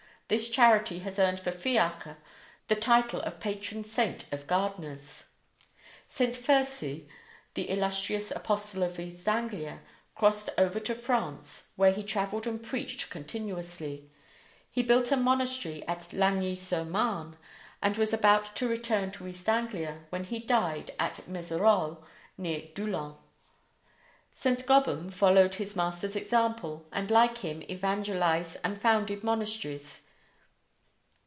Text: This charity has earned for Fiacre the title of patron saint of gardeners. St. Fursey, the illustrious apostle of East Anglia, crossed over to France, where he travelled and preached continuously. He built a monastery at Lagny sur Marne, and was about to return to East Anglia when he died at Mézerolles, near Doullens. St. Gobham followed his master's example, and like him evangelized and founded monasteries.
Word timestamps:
This 0.31 0.47
charity 0.49 0.99
has 0.99 1.19
earned 1.19 1.41
for 1.41 1.51
Fiacre 1.51 2.15
the 2.69 2.75
title 2.77 3.19
of 3.23 3.41
patron 3.41 3.83
saint 3.83 4.31
of 4.31 4.47
gardeners. 4.47 5.31
St. 6.07 6.33
Fursey, 6.33 7.05
the 7.53 7.63
illustrious 7.69 8.31
apostle 8.31 8.81
of 8.83 8.97
East 8.97 9.27
Anglia, 9.27 9.81
crossed 10.15 10.49
over 10.57 10.79
to 10.79 10.95
France, 10.95 11.67
where 11.75 11.91
he 11.91 12.01
travelled 12.01 12.47
and 12.47 12.63
preached 12.63 13.09
continuously. 13.09 14.09
He 14.71 14.81
built 14.83 15.11
a 15.11 15.17
monastery 15.17 15.85
at 15.85 16.13
Lagny 16.13 16.55
sur 16.55 16.85
Marne, 16.85 17.35
and 17.81 17.97
was 17.97 18.13
about 18.13 18.55
to 18.55 18.69
return 18.69 19.11
to 19.11 19.27
East 19.27 19.49
Anglia 19.49 20.05
when 20.11 20.23
he 20.23 20.39
died 20.39 20.91
at 20.97 21.15
Mézerolles, 21.29 22.01
near 22.37 22.69
Doullens. 22.73 23.17
St. 24.31 24.65
Gobham 24.65 25.09
followed 25.11 25.55
his 25.55 25.75
master's 25.75 26.15
example, 26.15 26.85
and 26.93 27.11
like 27.11 27.39
him 27.39 27.63
evangelized 27.63 28.55
and 28.63 28.79
founded 28.81 29.25
monasteries. 29.25 30.03